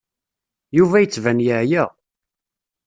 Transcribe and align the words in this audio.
Yuba 0.77 0.97
yettban 1.03 1.39
yeɛya. 1.45 1.83